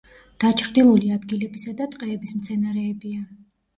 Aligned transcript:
დაჩრდილული 0.43 1.11
ადგილებისა 1.17 1.75
და 1.83 1.89
ტყეების 1.93 2.35
მცენარეებია. 2.39 3.25